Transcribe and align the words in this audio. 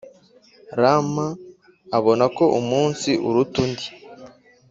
Rm 0.79 1.13
abona 1.97 2.25
ko 2.37 2.43
umunsi 2.59 3.09
uruta 3.27 3.57
undi 3.65 3.87